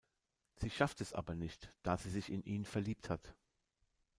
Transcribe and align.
Sie 0.55 0.71
schafft 0.71 0.99
es 1.01 1.13
aber 1.13 1.35
nicht, 1.35 1.75
da 1.83 1.95
sie 1.95 2.09
sich 2.09 2.31
in 2.31 2.41
ihn 2.43 2.65
verliebt 2.65 3.11
hat. 3.11 3.35